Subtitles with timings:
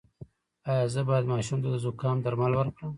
[0.71, 2.89] ایا زه باید ماشوم ته د زکام درمل ورکړم؟